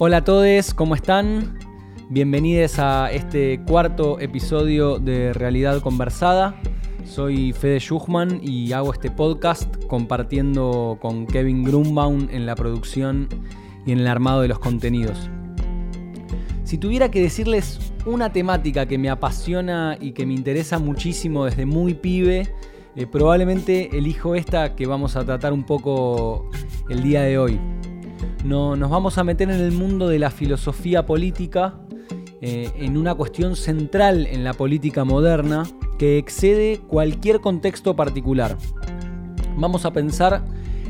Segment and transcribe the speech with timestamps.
[0.00, 1.58] Hola a todos, ¿cómo están?
[2.08, 6.54] Bienvenidos a este cuarto episodio de Realidad Conversada.
[7.04, 13.28] Soy Fede Schuchman y hago este podcast compartiendo con Kevin Grunbaum en la producción
[13.86, 15.28] y en el armado de los contenidos.
[16.62, 21.66] Si tuviera que decirles una temática que me apasiona y que me interesa muchísimo desde
[21.66, 22.54] muy pibe,
[22.94, 26.48] eh, probablemente elijo esta que vamos a tratar un poco
[26.88, 27.58] el día de hoy
[28.44, 31.74] no, nos vamos a meter en el mundo de la filosofía política,
[32.40, 35.64] eh, en una cuestión central en la política moderna
[35.98, 38.56] que excede cualquier contexto particular.
[39.56, 40.44] Vamos a pensar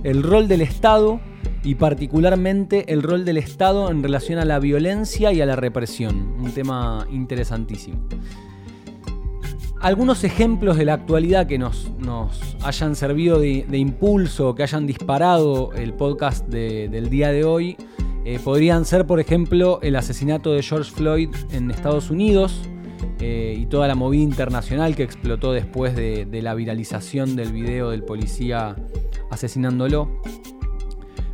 [0.05, 1.21] el rol del Estado
[1.65, 6.35] y particularmente el rol del Estado en relación a la violencia y a la represión,
[6.38, 7.99] un tema interesantísimo
[9.80, 11.91] algunos ejemplos de la actualidad que nos,
[12.62, 17.76] hayan servido de, impulso, que hayan disparado el podcast del día de hoy,
[18.24, 22.60] eh, podrían ser, por ejemplo, el asesinato de George Floyd en Estados Unidos
[23.20, 27.90] eh, y toda la movida internacional que explotó después de, de la viralización del video
[27.90, 28.76] del policía
[29.30, 30.20] asesinándolo.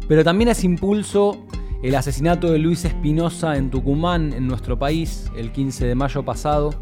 [0.07, 1.39] Pero también es impulso
[1.83, 6.75] el asesinato de Luis Espinosa en Tucumán, en nuestro país, el 15 de mayo pasado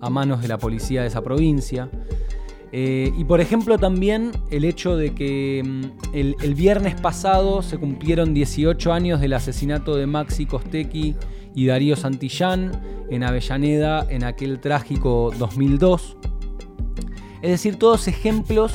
[0.00, 1.88] a manos de la policía de esa provincia.
[2.76, 8.34] Eh, y por ejemplo también el hecho de que mm, el, viernes pasado se cumplieron
[8.34, 11.14] 18 años del asesinato de Maxi Costequi
[11.54, 12.72] y Darío Santillán
[13.10, 16.16] en Avellaneda en aquel trágico 2002.
[17.42, 18.72] Es decir, todos ejemplos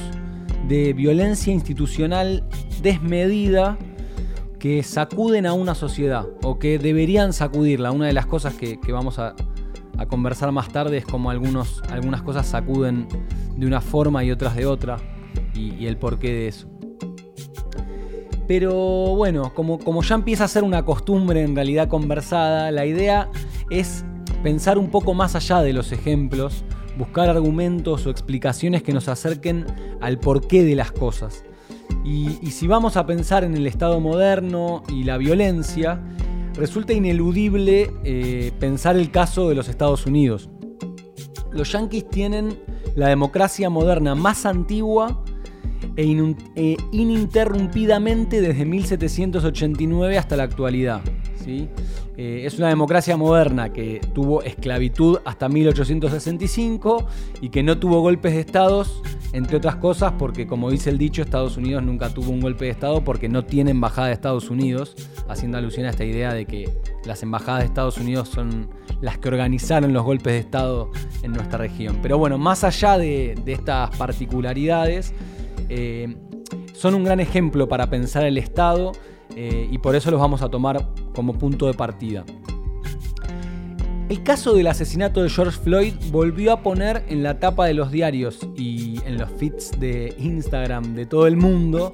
[0.70, 2.48] de violencia institucional
[2.82, 3.78] desmedida
[4.60, 7.92] que sacuden a una sociedad o que deberían sacudirla.
[7.92, 9.36] Una de las cosas que vamos a,
[10.00, 13.08] a conversar más tarde es como algunos, algunas cosas sacuden
[13.58, 14.98] de una forma y otras de otra
[15.54, 16.70] y, el porqué de eso.
[18.48, 18.74] Pero
[19.16, 23.30] bueno, como, como ya empieza a ser una costumbre en realidad conversada, la idea
[23.70, 24.06] es
[24.42, 26.64] pensar un poco más allá de los ejemplos,
[26.98, 29.66] buscar argumentos o explicaciones que nos acerquen
[30.00, 31.44] al porqué de las cosas.
[32.06, 36.02] Y, y si vamos a pensar en el Estado moderno y la violencia,
[36.60, 40.50] resulta ineludible eh, pensar el caso de los Estados Unidos.
[41.52, 42.60] Los yanquis tienen
[42.96, 45.24] la democracia moderna más antigua
[45.96, 51.02] e, e ininterrumpidamente desde 1789 hasta la actualidad.
[51.44, 51.70] ¿sí?
[52.18, 57.08] Eh, es una democracia moderna que tuvo esclavitud hasta 1865
[57.42, 59.02] y que no tuvo golpes de estados,
[59.34, 62.72] entre otras cosas porque, como dice el dicho, Estados Unidos nunca tuvo un golpe de
[62.72, 64.96] estado porque no tiene embajada de Estados Unidos,
[65.28, 66.70] haciendo alusión a esta idea de que
[67.06, 68.70] las embajadas de Estados Unidos son
[69.02, 70.92] las que organizaron los golpes de estado
[71.22, 72.00] en nuestra región.
[72.02, 75.14] Pero bueno, más allá de, estas particularidades,
[75.70, 76.16] eh,
[76.74, 78.94] son un gran ejemplo para pensar el Estado
[79.36, 82.26] eh, y por eso los vamos a tomar como punto de partida.
[84.10, 87.92] El caso del asesinato de George Floyd volvió a poner en la tapa de los
[87.92, 91.94] diarios y en los feeds de Instagram de todo el mundo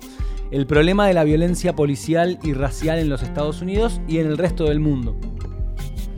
[0.50, 4.38] el problema de la violencia policial y racial en los Estados Unidos y en el
[4.38, 5.18] resto del mundo.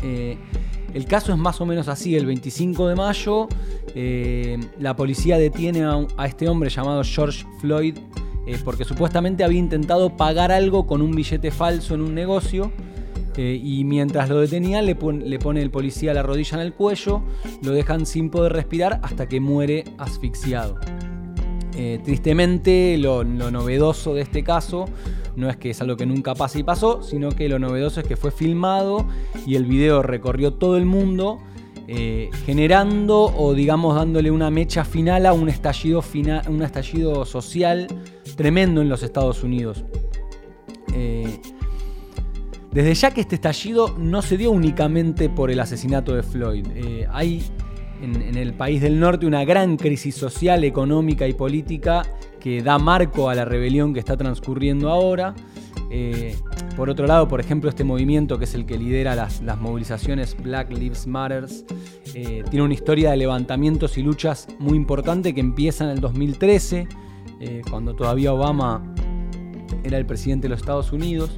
[0.03, 0.37] Eh,
[0.93, 3.47] el caso es más o menos así, el 25 de mayo
[3.95, 7.97] eh, la policía detiene a este hombre llamado George Floyd
[8.45, 12.71] eh, porque supuestamente había intentado pagar algo con un billete falso en un negocio.
[13.37, 17.21] Eh, y mientras lo detenían le, pone el policía la rodilla en el cuello,
[17.61, 20.79] lo dejan sin poder respirar hasta que muere asfixiado.
[21.75, 24.85] Eh, tristemente lo, novedoso de este caso
[25.35, 28.07] no es que es algo que nunca pasa y pasó, sino que lo novedoso es
[28.07, 29.05] que fue filmado
[29.45, 31.37] y el video recorrió todo el mundo
[31.87, 36.03] eh, generando o digamos dándole una mecha final a un estallido,
[36.49, 37.87] un estallido social
[38.35, 39.85] tremendo en los Estados Unidos.
[42.77, 46.67] Desde ya que este estallido no se dio únicamente por el asesinato de Floyd.
[46.75, 47.43] Eh, hay
[48.03, 52.03] en, el país del norte una gran crisis social, económica y política
[52.39, 55.33] que da marco a la rebelión que está transcurriendo ahora.
[55.89, 56.35] Eh,
[56.75, 60.71] por otro lado, por ejemplo, este movimiento que es el que lidera las, movilizaciones Black
[60.71, 61.47] Lives Matter,
[62.13, 66.87] eh, tiene una historia de levantamientos y luchas muy importante que empieza en el 2013,
[67.39, 68.93] eh, cuando todavía Obama
[69.83, 71.31] era el presidente de los Estados Unidos.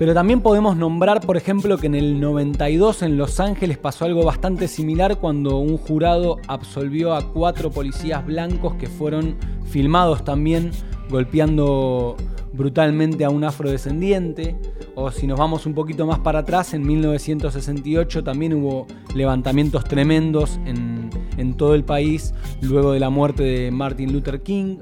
[0.00, 4.24] Pero también podemos nombrar, por ejemplo, que en el 92 en Los Ángeles pasó algo
[4.24, 9.36] bastante similar cuando un jurado absolvió a cuatro policías blancos que fueron
[9.66, 10.70] filmados también
[11.10, 12.16] golpeando
[12.54, 14.56] brutalmente a un afrodescendiente.
[14.94, 20.58] O si nos vamos un poquito más para atrás, en 1968 también hubo levantamientos tremendos
[20.64, 21.10] en,
[21.58, 22.32] todo el país
[22.62, 24.78] luego de la muerte de Martin Luther King.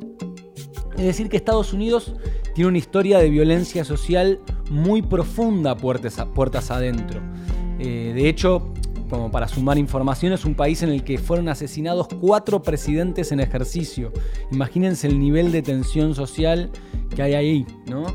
[0.99, 2.15] Es decir, que Estados Unidos
[2.55, 7.21] tiene una historia de violencia social muy profunda puertas, puertas adentro.
[7.79, 8.73] Eh, de hecho,
[9.09, 13.39] como para sumar información, es un país en el que fueron asesinados cuatro presidentes en
[13.41, 14.13] ejercicio.
[14.51, 16.71] Imagínense el nivel de tensión social
[17.15, 18.07] que hay ahí, ¿no?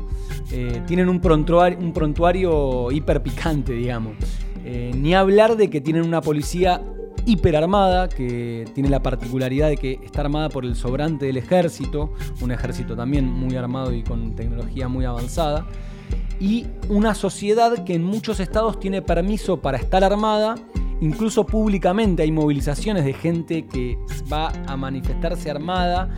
[0.52, 4.14] Eh, tienen un prontuario, un prontuario hiper picante, digamos.
[4.64, 6.82] Eh, ni hablar de que tienen una policía
[7.26, 12.52] hiperarmada, que tiene la particularidad de que está armada por el sobrante del ejército, un
[12.52, 15.66] ejército también muy armado y con tecnología muy avanzada,
[16.40, 20.56] y una sociedad que en muchos estados tiene permiso para estar armada,
[21.00, 23.96] incluso públicamente hay movilizaciones de gente que
[24.32, 26.10] va a manifestarse armada.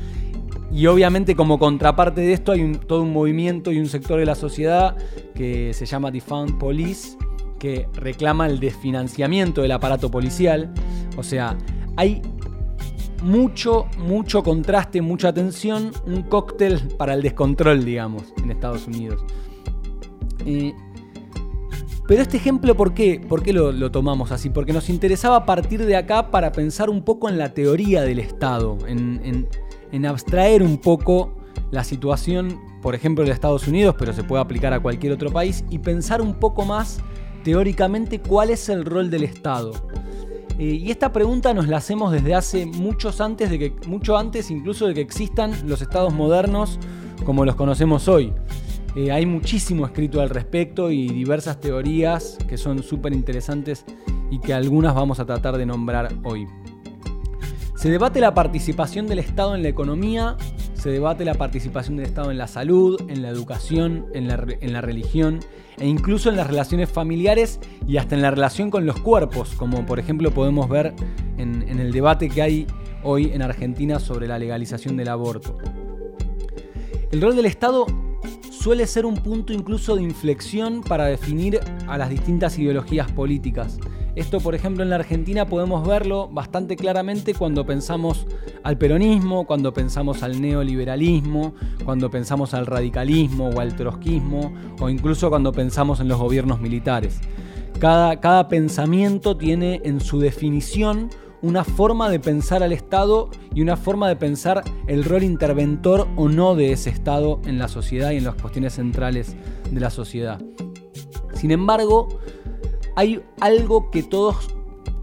[0.72, 4.34] Y obviamente como contraparte de esto hay todo un movimiento y un sector de la
[4.34, 4.96] sociedad
[5.34, 7.16] que se llama Defund Police,
[7.58, 10.74] que reclama el desfinanciamiento del aparato policial.
[11.16, 11.56] O sea,
[11.96, 12.22] hay
[13.22, 19.24] mucho, mucho contraste, mucha tensión, un cóctel para el descontrol, digamos, en Estados Unidos.
[20.44, 20.74] Eh,
[22.06, 24.50] pero este ejemplo, ¿por qué, ¿Por qué lo, tomamos así?
[24.50, 28.78] Porque nos interesaba partir de acá para pensar un poco en la teoría del Estado,
[28.86, 29.48] en,
[29.90, 31.32] en abstraer un poco
[31.70, 35.64] la situación, por ejemplo, de Estados Unidos, pero se puede aplicar a cualquier otro país,
[35.70, 37.00] y pensar un poco más
[37.42, 39.72] teóricamente cuál es el rol del Estado.
[40.58, 44.50] Eh, y esta pregunta nos la hacemos desde hace muchos antes de que, mucho antes
[44.50, 46.78] incluso de que existan los estados modernos
[47.24, 48.32] como los conocemos hoy.
[48.94, 53.84] Eh, hay muchísimo escrito al respecto y diversas teorías que son súper interesantes
[54.30, 56.46] y que algunas vamos a tratar de nombrar hoy.
[57.76, 60.38] Se debate la participación del Estado en la economía,
[60.72, 65.40] se debate la participación del Estado en la salud, en la educación, en la, religión
[65.76, 69.84] e incluso en las relaciones familiares y hasta en la relación con los cuerpos, como
[69.84, 70.94] por ejemplo podemos ver
[71.36, 72.66] en, el debate que hay
[73.02, 75.58] hoy en Argentina sobre la legalización del aborto.
[77.12, 77.84] El rol del Estado
[78.50, 83.78] suele ser un punto incluso de inflexión para definir a las distintas ideologías políticas.
[84.16, 88.26] Esto, por ejemplo, en la Argentina podemos verlo bastante claramente cuando pensamos
[88.62, 91.54] al peronismo, cuando pensamos al neoliberalismo,
[91.84, 97.20] cuando pensamos al radicalismo o al trotskismo, o incluso cuando pensamos en los gobiernos militares.
[97.78, 101.10] Cada, cada pensamiento tiene en su definición
[101.42, 106.30] una forma de pensar al Estado y una forma de pensar el rol interventor o
[106.30, 109.36] no de ese Estado en la sociedad y en las cuestiones centrales
[109.70, 110.40] de la sociedad.
[111.34, 112.08] Sin embargo,
[112.96, 114.48] hay algo que todos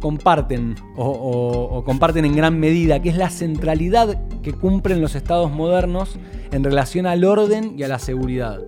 [0.01, 6.17] comparten o, comparten en gran medida, que es la centralidad que cumplen los estados modernos
[6.51, 8.59] en relación al orden y a la seguridad.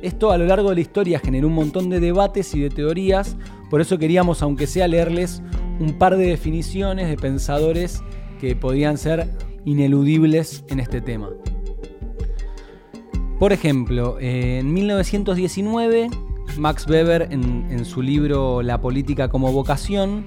[0.00, 3.36] Esto a lo largo de la historia generó un montón de debates y de teorías,
[3.70, 5.42] por eso queríamos, aunque sea, leerles
[5.78, 8.02] un par de definiciones de pensadores
[8.40, 9.30] que podían ser
[9.64, 11.30] ineludibles en este tema.
[13.38, 16.10] Por ejemplo, en 1919
[16.58, 20.24] Max Weber en, su libro La política como vocación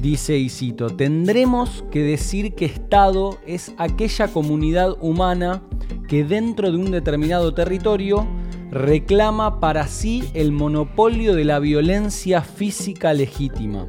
[0.00, 5.62] dice, y cito, tendremos que decir que Estado es aquella comunidad humana
[6.08, 8.26] que dentro de un determinado territorio
[8.70, 13.86] reclama para sí el monopolio de la violencia física legítima.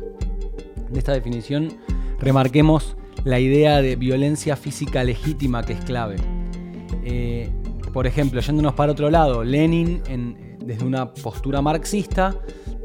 [0.90, 1.74] En esta definición
[2.20, 6.16] remarquemos la idea de violencia física legítima que es clave.
[7.04, 7.50] Eh,
[7.94, 12.36] por ejemplo, yéndonos para otro lado, Lenin en, desde una postura marxista,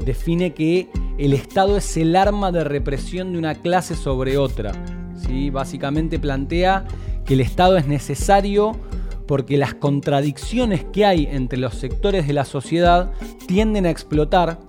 [0.05, 4.71] define que el Estado es el arma de represión de una clase sobre otra.
[5.17, 5.49] ¿sí?
[5.49, 6.85] Básicamente plantea
[7.25, 8.71] que el Estado es necesario
[9.27, 13.11] porque las contradicciones que hay entre los sectores de la sociedad
[13.47, 14.59] tienden a explotar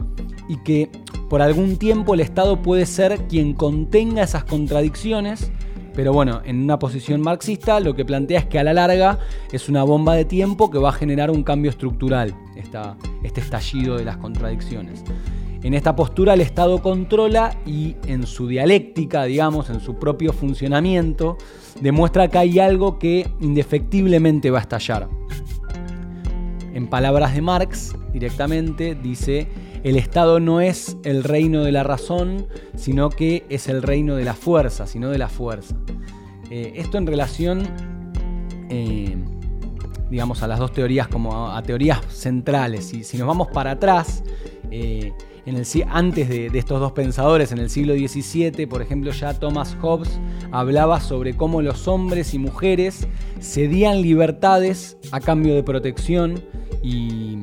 [0.48, 0.90] y que
[1.30, 5.50] por algún tiempo el Estado puede ser quien contenga esas contradicciones
[5.94, 9.18] pero bueno, en una posición marxista lo que plantea es que a la larga
[9.52, 12.34] es una bomba de tiempo que va a generar un cambio estructural,
[13.22, 15.04] este estallido de las contradicciones.
[15.62, 21.38] En esta postura el Estado controla y en su dialéctica, digamos, en su propio funcionamiento,
[21.80, 25.08] demuestra que hay algo que indefectiblemente va a estallar.
[26.74, 29.48] En palabras de Marx, directamente, dice
[29.84, 34.24] el Estado no es el reino de la razón, sino que es el reino de
[34.24, 35.76] la fuerza, sino de la fuerza.
[36.50, 37.68] Eh, esto en relación,
[38.70, 39.14] eh,
[40.10, 42.86] digamos, a las dos teorías como a, teorías centrales.
[42.86, 44.24] Si, si, nos vamos para atrás,
[44.70, 45.12] eh,
[45.44, 49.76] en el, antes de, estos dos pensadores, en el siglo XVII, por ejemplo, ya Thomas
[49.82, 50.18] Hobbes
[50.50, 53.06] hablaba sobre cómo los hombres y mujeres
[53.38, 56.42] cedían libertades a cambio de protección
[56.82, 57.40] y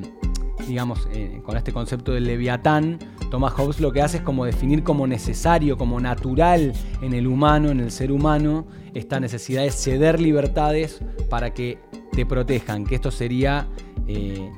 [0.68, 3.00] digamos, eh, con este concepto del leviatán,
[3.30, 7.70] Thomas Hobbes lo que hace es como definir como necesario, como natural en el humano,
[7.70, 11.80] en el ser humano, esta necesidad de ceder libertades para que
[12.12, 13.68] te protejan, que esto sería
[14.08, 14.51] eh,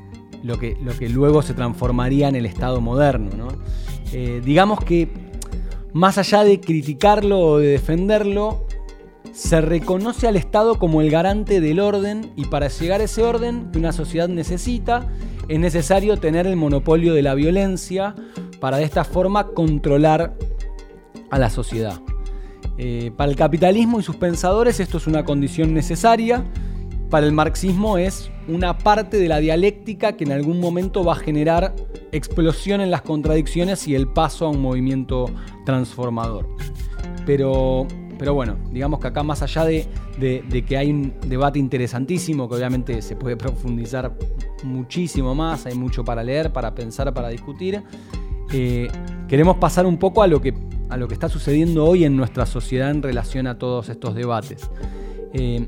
[0.43, 3.49] lo, que, lo, que, luego se transformaría en el Estado moderno.
[4.11, 5.09] Eh, digamos que
[5.93, 8.65] más allá de criticarlo o de defenderlo,
[9.31, 13.71] se reconoce al Estado como el garante del orden y para llegar a ese orden
[13.71, 15.07] que una sociedad necesita,
[15.47, 18.15] es necesario tener el monopolio de la violencia
[18.59, 20.35] para de esta forma controlar
[21.29, 21.99] a la sociedad.
[22.77, 26.43] Eh, para el capitalismo y sus pensadores esto es una condición necesaria,
[27.09, 31.17] para el marxismo es una parte de la dialéctica que en algún momento va a
[31.17, 31.75] generar
[32.11, 35.29] explosión en las contradicciones y el paso a un movimiento
[35.63, 36.47] transformador.
[37.25, 39.87] Pero, pero bueno, digamos que acá más allá de,
[40.67, 44.17] que hay un debate interesantísimo, que obviamente se puede profundizar
[44.63, 47.83] muchísimo más, hay mucho para leer, para pensar, para discutir,
[48.51, 48.89] eh,
[49.27, 50.53] queremos pasar un poco a lo, que,
[50.89, 54.69] a lo que está sucediendo hoy en nuestra sociedad en relación a todos estos debates.
[55.33, 55.67] Eh,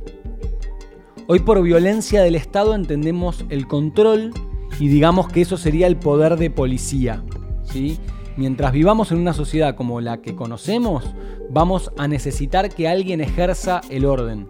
[1.28, 4.32] Hoy por violencia del Estado entendemos el control
[4.80, 7.24] y digamos que eso sería el poder de policía.
[7.64, 7.98] ¿sí?
[8.38, 11.04] Mientras vivamos en una sociedad como la que conocemos,
[11.50, 14.48] vamos a necesitar que alguien ejerza el orden.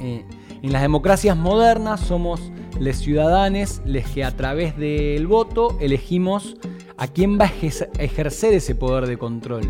[0.00, 0.24] Eh,
[0.60, 6.56] en las democracias modernas somos los ciudadanos los que a través del voto elegimos
[6.96, 9.62] a quién va a ejercer ese poder de control.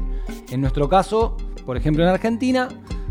[0.51, 1.37] En nuestro caso,
[1.67, 2.69] por ejemplo en Argentina,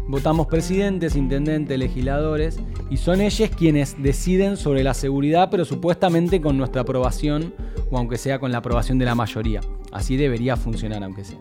[0.07, 6.57] votamos presidentes, intendentes, legisladores y son ellos quienes deciden sobre la seguridad, pero supuestamente con
[6.57, 7.53] nuestra aprobación
[7.91, 9.59] o aunque sea con la aprobación de la mayoría.
[9.91, 11.39] Así debería funcionar aunque sea.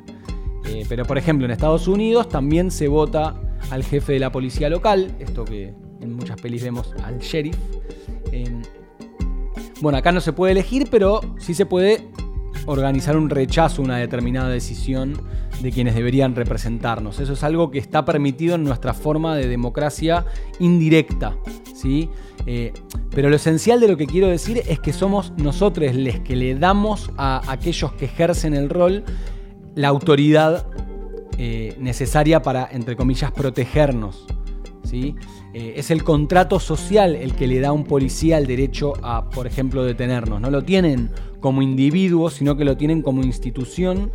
[0.66, 4.68] Eh, pero por ejemplo en Estados Unidos también se vota al jefe de la policía
[4.68, 7.56] local, esto que en muchas pelis vemos al sheriff.
[8.32, 8.62] Em,
[9.80, 12.08] bueno, acá no se puede elegir, pero sí se puede
[12.66, 15.20] organizar un rechazo a una determinada decisión
[15.62, 17.18] de quienes deberían representarnos.
[17.20, 20.24] Eso es algo que está permitido en nuestra forma de democracia
[20.58, 21.36] indirecta.
[21.74, 22.10] ¿sí?
[22.46, 22.72] Eh,
[23.10, 26.54] pero lo esencial de lo que quiero decir es que somos nosotros los que le
[26.54, 29.04] damos a aquellos que ejercen el rol
[29.74, 30.66] la autoridad
[31.38, 34.26] eh, necesaria para, entre comillas, protegernos.
[34.84, 35.14] ¿sí?
[35.54, 39.30] Eh, es el contrato social el que le da a un policía el derecho a,
[39.30, 40.40] por ejemplo, detenernos.
[40.40, 44.10] No lo tienen como individuos, sino que lo tienen como institución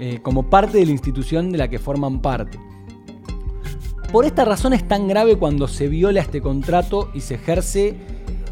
[0.00, 2.58] eh, como parte de la institución de la que forman parte.
[4.12, 7.96] Por esta razón es tan grave cuando se viola este contrato y se ejerce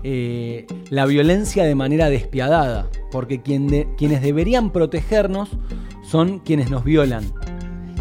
[0.02, 5.50] eh, la violencia de manera despiadada, porque quienes deberían protegernos
[6.02, 7.24] son quienes nos violan.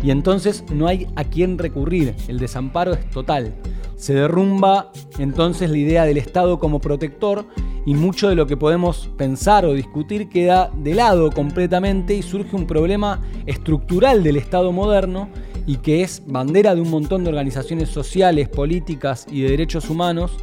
[0.04, 3.54] Y entonces no hay a quién recurrir, el desamparo es total.
[3.96, 7.46] Se derrumba entonces la idea del Estado como protector
[7.86, 12.56] y mucho de lo que podemos pensar o discutir queda de lado completamente y surge
[12.56, 15.30] un problema estructural del Estado moderno
[15.68, 20.38] y que es bandera de un montón de organizaciones sociales, políticas y de derechos humanos,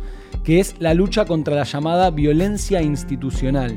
[0.44, 3.76] que es la lucha contra la llamada violencia institucional.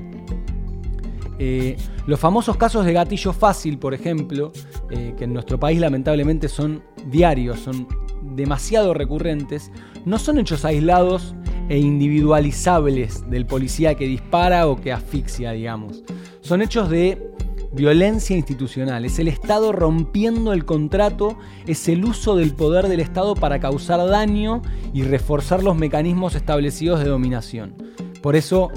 [1.37, 1.75] Eh,
[2.07, 4.51] los famosos casos de gatillo fácil, por ejemplo,
[4.89, 7.87] eh, que en nuestro país lamentablemente son diarios, son
[8.35, 9.71] demasiado recurrentes,
[10.05, 11.35] no son hechos aislados
[11.69, 16.03] e individualizables del policía que dispara o que asfixia, digamos.
[16.41, 17.35] Son hechos de
[17.75, 23.35] violencia institucional, es el Estado rompiendo el contrato, es el uso del poder del Estado
[23.35, 24.61] para causar daño
[24.93, 27.75] y reforzar los mecanismos establecidos de dominación.
[28.21, 28.71] Por eso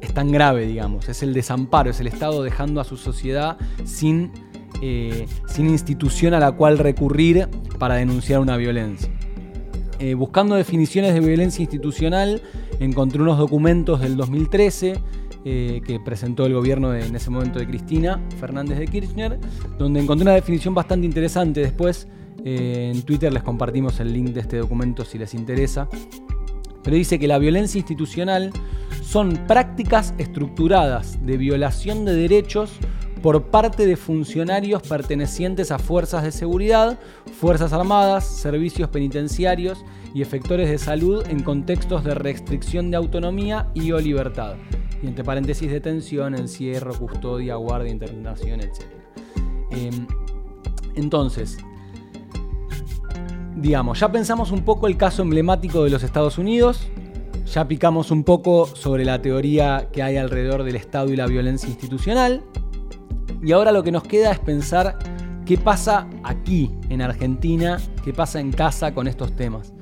[0.00, 4.30] es tan grave, digamos, es el desamparo, es el Estado dejando a su sociedad sin,
[4.82, 9.10] eh, sin institución a la cual recurrir para denunciar una violencia.
[9.98, 12.42] Eh, buscando definiciones de violencia institucional,
[12.80, 15.00] encontré unos documentos del 2013
[15.44, 19.38] eh, que presentó el gobierno en ese momento de Cristina Fernández de Kirchner,
[19.78, 21.60] donde encontré una definición bastante interesante.
[21.60, 22.08] Después
[22.46, 25.88] en Twitter les compartimos el link de este documento si les interesa.
[26.82, 28.50] Pero dice que la violencia institucional
[29.02, 32.72] son prácticas estructuradas de violación de derechos
[33.24, 36.98] por parte de funcionarios pertenecientes a fuerzas de seguridad,
[37.40, 43.92] fuerzas armadas, servicios penitenciarios y efectores de salud en contextos de restricción de autonomía y
[43.92, 44.56] o libertad.
[45.02, 48.82] Y entre paréntesis detención, encierro, custodia, guardia, internación, etc.
[49.70, 50.06] Em,
[50.94, 51.56] entonces,
[53.56, 56.88] digamos, ya pensamos un poco el caso emblemático de los Estados Unidos,
[57.46, 61.70] ya picamos un poco sobre la teoría que hay alrededor del Estado y la violencia
[61.70, 62.42] institucional,
[63.44, 64.98] y ahora lo que nos queda es pensar
[65.44, 69.72] qué pasa aquí, en Argentina, qué pasa en casa con estos temas.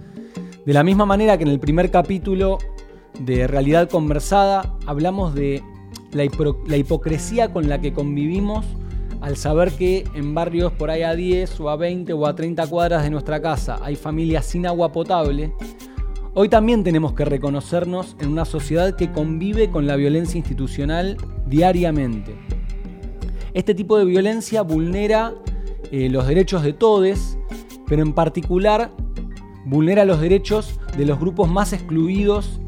[0.66, 2.58] De la misma manera que en el primer capítulo
[3.20, 5.62] de Realidad Conversada hablamos de
[6.12, 6.24] la,
[6.76, 8.66] hipocresía con la que convivimos
[9.20, 12.66] al saber que en barrios por ahí a 10 o a 20 o a 30
[12.66, 15.52] cuadras de nuestra casa hay familias sin agua potable,
[16.34, 22.34] Hoy también tenemos que reconocernos en una sociedad que convive con la violencia institucional diariamente.
[23.54, 25.34] Este tipo de violencia vulnera
[25.90, 27.36] eh, los derechos de todos,
[27.86, 28.92] pero en particular
[29.66, 32.60] vulnera los derechos de los grupos más excluidos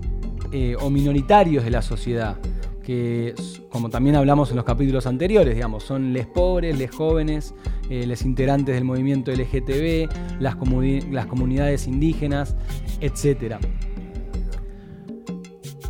[0.52, 2.36] eh, o minoritarios de la sociedad,
[2.82, 3.34] que
[3.70, 7.54] como también hablamos en los capítulos anteriores, digamos, son les pobres, les jóvenes,
[7.90, 10.56] eh, los integrantes del movimiento LGTB, las,
[11.10, 12.56] las comunidades indígenas,
[13.00, 13.56] etc.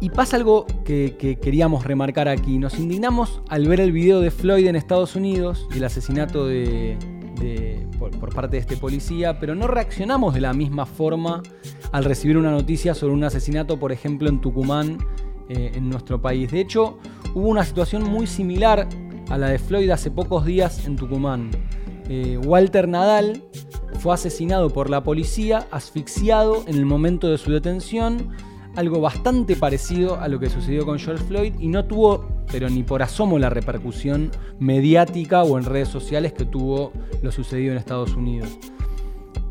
[0.00, 2.58] Y pasa algo que, queríamos remarcar aquí.
[2.58, 6.98] Nos indignamos al ver el video de Floyd en Estados Unidos el asesinato de,
[7.98, 11.42] por, parte de este policía, pero no reaccionamos de la misma forma
[11.92, 14.98] al recibir una noticia sobre un asesinato, por ejemplo, en Tucumán,
[15.48, 16.50] eh, en nuestro país.
[16.50, 16.98] De hecho,
[17.34, 18.88] hubo una situación muy similar
[19.30, 21.50] a la de Floyd hace pocos días en Tucumán.
[22.08, 23.42] Eh, Walter Nadal
[24.00, 28.32] fue asesinado por la policía, asfixiado en el momento de su detención
[28.76, 32.82] algo bastante parecido a lo que sucedió con George Floyd y no tuvo, pero ni
[32.82, 38.14] por asomo, la repercusión mediática o en redes sociales que tuvo lo sucedido en Estados
[38.14, 38.58] Unidos.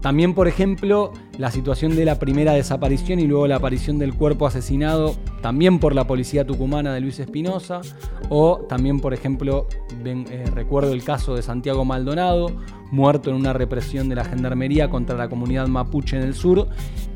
[0.03, 4.45] También, por ejemplo, la situación de la primera desaparición y luego la aparición del cuerpo
[4.45, 7.79] asesinado también por la policía tucumana de Luis Espinosa,
[8.27, 9.65] o también, por ejemplo,
[10.03, 12.51] eh, recuerdo el caso de Santiago Maldonado,
[12.91, 16.67] muerto en una represión de la gendarmería contra la comunidad mapuche en el sur,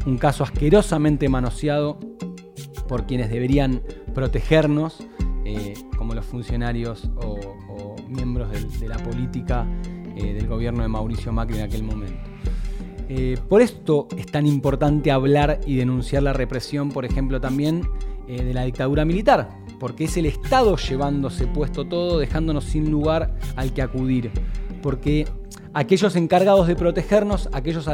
[0.06, 2.00] un caso asquerosamente manoseado
[2.88, 3.82] por quienes deberían
[4.16, 5.04] protegernos,
[5.44, 7.38] eh, como los funcionarios o,
[8.08, 9.68] miembros de, la política
[10.16, 12.27] eh, del gobierno de Mauricio Macri en aquel momento.
[13.10, 17.88] Eh, por esto es tan importante hablar y denunciar la represión, por ejemplo, también
[18.28, 19.48] de la dictadura militar,
[19.80, 24.32] porque es el Estado llevándose puesto todo, dejándonos sin lugar al que acudir.
[24.82, 25.26] Porque
[25.78, 27.94] aquellos encargados de protegernos, aquellos a,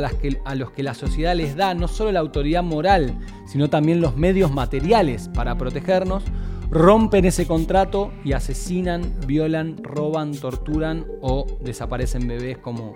[0.56, 4.54] los que la sociedad les da no solo la autoridad moral, sino también los medios
[4.54, 6.24] materiales para protegernos,
[6.70, 12.94] rompen ese contrato y asesinan, violan, roban, torturan o desaparecen bebés como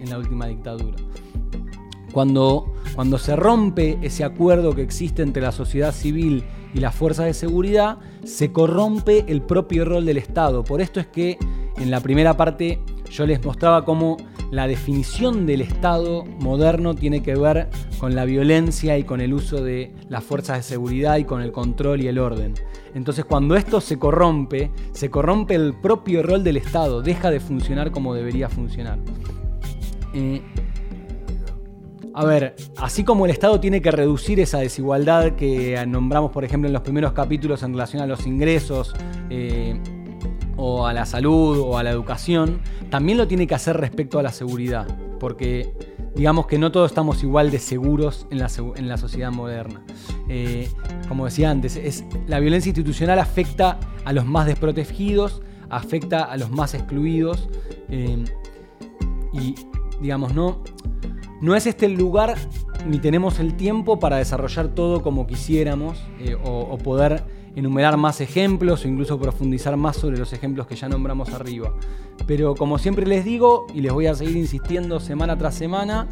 [0.00, 0.96] en la última dictadura.
[2.12, 6.44] Cuando, cuando se rompe ese acuerdo que existe entre la sociedad civil
[6.74, 10.64] y las fuerzas de seguridad, se corrompe el propio rol del Estado.
[10.64, 11.38] Por esto es que
[11.76, 14.16] en la primera parte yo les mostraba cómo
[14.50, 17.68] la definición del Estado moderno tiene que ver
[17.98, 21.52] con la violencia y con el uso de las fuerzas de seguridad y con el
[21.52, 22.54] control y el orden.
[22.94, 27.90] Entonces cuando esto se corrompe, se corrompe el propio rol del Estado, deja de funcionar
[27.90, 28.98] como debería funcionar.
[30.14, 30.42] Eh,
[32.14, 36.68] a ver, así como el Estado tiene que reducir esa desigualdad que nombramos, por ejemplo,
[36.68, 38.94] en los primeros capítulos en relación a los ingresos,
[39.30, 39.78] eh,
[40.58, 44.22] o a la salud o a la educación, también lo tiene que hacer respecto a
[44.22, 44.86] la seguridad,
[45.20, 45.72] porque
[46.16, 48.48] digamos que no todos estamos igual de seguros en la,
[48.98, 49.82] sociedad moderna.
[50.28, 50.68] Eh,
[51.06, 56.50] como decía antes, es, la violencia institucional afecta a los más desprotegidos, afecta a los
[56.50, 57.48] más excluidos
[57.88, 58.24] eh,
[59.32, 59.54] y
[60.00, 60.62] digamos, no,
[61.40, 62.36] no es este el lugar
[62.86, 67.24] ni tenemos el tiempo para desarrollar todo como quisiéramos eh, o poder
[67.58, 71.74] enumerar más ejemplos o incluso profundizar más sobre los ejemplos que ya nombramos arriba.
[72.26, 76.08] Pero como siempre les digo, y les voy a seguir insistiendo semana tras semana,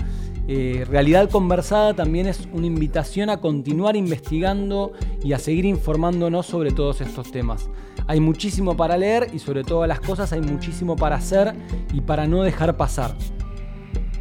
[0.49, 6.71] eh, Realidad Conversada también es una invitación a continuar investigando y a seguir informándonos sobre
[6.71, 7.69] todos estos temas.
[8.07, 11.55] Hay muchísimo para leer y sobre todas las cosas hay muchísimo para hacer
[11.93, 13.17] y para no dejar pasar.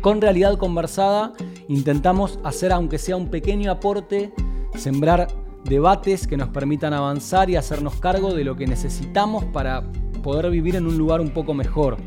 [0.05, 1.33] Con Realidad Conversada
[1.67, 4.31] intentamos hacer, aunque sea un pequeño aporte,
[4.75, 5.29] sembrar
[5.63, 9.81] debates que nos permitan avanzar y hacernos cargo de lo que necesitamos para
[10.21, 11.97] poder vivir en un lugar un poco mejor.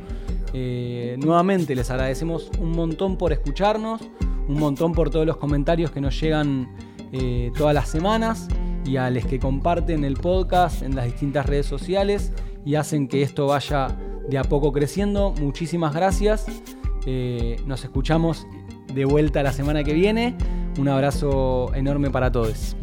[0.52, 4.00] Eh, nuevamente les agradecemos un montón por escucharnos,
[4.46, 6.72] un montón por todos los comentarios que nos llegan
[7.10, 8.46] eh, todas las semanas
[8.84, 12.32] y a los que comparten el podcast en las distintas redes sociales
[12.64, 13.88] y hacen que esto vaya
[14.28, 15.34] de a poco creciendo.
[15.40, 16.46] Muchísimas gracias.
[17.06, 18.46] Eh, nos escuchamos
[18.92, 20.36] de vuelta la semana que viene.
[20.78, 22.76] Un abrazo enorme para todos.